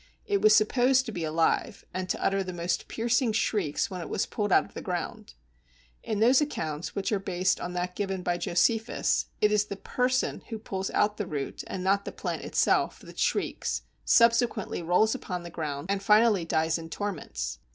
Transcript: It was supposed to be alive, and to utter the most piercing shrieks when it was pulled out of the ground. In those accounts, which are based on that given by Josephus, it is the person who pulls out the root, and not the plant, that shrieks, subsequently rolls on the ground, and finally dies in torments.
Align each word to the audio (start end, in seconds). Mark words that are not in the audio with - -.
It 0.25 0.41
was 0.41 0.55
supposed 0.55 1.05
to 1.05 1.11
be 1.11 1.23
alive, 1.23 1.85
and 1.93 2.09
to 2.09 2.25
utter 2.25 2.41
the 2.41 2.51
most 2.53 2.87
piercing 2.87 3.33
shrieks 3.33 3.91
when 3.91 4.01
it 4.01 4.09
was 4.09 4.25
pulled 4.25 4.51
out 4.51 4.65
of 4.65 4.73
the 4.73 4.81
ground. 4.81 5.35
In 6.01 6.19
those 6.19 6.41
accounts, 6.41 6.95
which 6.95 7.11
are 7.11 7.19
based 7.19 7.61
on 7.61 7.73
that 7.73 7.95
given 7.95 8.23
by 8.23 8.39
Josephus, 8.39 9.27
it 9.41 9.51
is 9.51 9.65
the 9.65 9.75
person 9.75 10.41
who 10.49 10.57
pulls 10.57 10.89
out 10.89 11.17
the 11.17 11.27
root, 11.27 11.63
and 11.67 11.83
not 11.83 12.05
the 12.05 12.11
plant, 12.11 12.41
that 12.41 13.19
shrieks, 13.19 13.83
subsequently 14.03 14.81
rolls 14.81 15.15
on 15.15 15.43
the 15.43 15.51
ground, 15.51 15.85
and 15.91 16.01
finally 16.01 16.45
dies 16.45 16.79
in 16.79 16.89
torments. 16.89 17.59